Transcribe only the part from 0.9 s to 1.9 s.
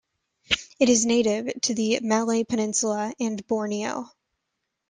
native to